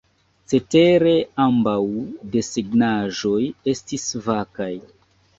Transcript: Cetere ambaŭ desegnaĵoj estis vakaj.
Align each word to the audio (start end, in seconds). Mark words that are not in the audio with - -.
Cetere 0.51 1.11
ambaŭ 1.43 1.75
desegnaĵoj 2.35 3.41
estis 3.75 4.07
vakaj. 4.29 4.71